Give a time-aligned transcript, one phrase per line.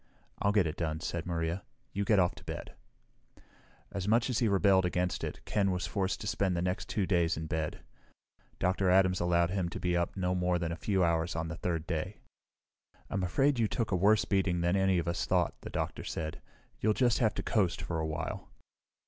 [0.41, 1.61] "I'll get it done," said Maria.
[1.93, 2.73] "You get off to bed."
[3.91, 7.05] As much as he rebelled against it, Ken was forced to spend the next two
[7.05, 7.81] days in bed.
[8.57, 8.89] Dr.
[8.89, 11.85] Adams allowed him to be up no more than a few hours on the third
[11.85, 12.17] day.
[13.11, 16.41] "I'm afraid you took a worse beating than any of us thought," the doctor said.
[16.79, 18.49] "You'll just have to coast for a while."